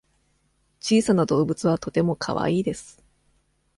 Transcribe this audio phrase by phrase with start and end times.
[0.79, 3.03] 小さな動物はとてもかわいいです。